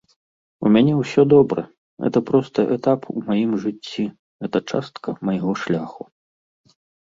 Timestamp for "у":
0.67-0.69, 3.15-3.15